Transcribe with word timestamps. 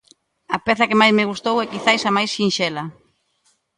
A 0.55 0.57
peza 0.65 0.89
que 0.89 0.99
máis 1.01 1.13
me 1.17 1.27
gustou 1.31 1.55
é 1.63 1.65
quizais 1.73 2.03
a 2.09 2.11
máis 2.17 2.31
sinxela. 2.37 2.83